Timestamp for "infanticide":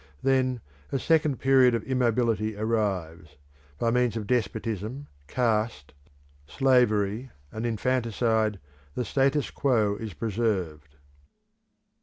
7.67-8.57